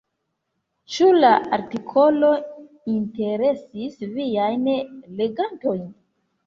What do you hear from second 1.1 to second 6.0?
la artikolo interesis viajn legantojn?